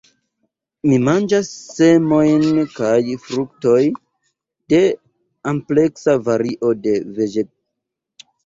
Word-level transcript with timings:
Ili 0.85 0.95
manĝas 1.07 1.49
semojn 1.73 2.47
kaj 2.79 2.95
fruktojn 3.27 4.01
de 4.75 4.83
ampleksa 5.53 6.17
vario 6.31 6.77
de 6.87 6.99
vegetaloj. 7.21 8.27